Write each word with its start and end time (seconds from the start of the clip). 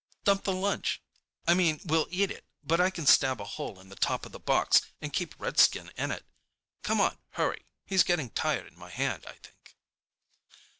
"Dump 0.23 0.45
the 0.45 0.51
lunch. 0.51 0.99
I 1.45 1.53
mean—we'll 1.53 2.07
eat 2.09 2.31
it, 2.31 2.43
but 2.63 2.81
I 2.81 2.89
can 2.89 3.05
stab 3.05 3.39
a 3.39 3.43
hole 3.45 3.79
in 3.79 3.89
the 3.89 3.95
top 3.95 4.25
of 4.25 4.31
the 4.31 4.39
box 4.39 4.81
and 4.99 5.13
keep 5.13 5.35
Redskin 5.39 5.91
in 5.95 6.09
it. 6.09 6.25
Come 6.81 6.99
on, 6.99 7.19
hurry! 7.33 7.67
He's 7.85 8.01
getting 8.01 8.31
tired 8.31 8.65
in 8.65 8.79
my 8.79 8.89
hand 8.89 9.27
I 9.27 9.33
think!" 9.33 9.75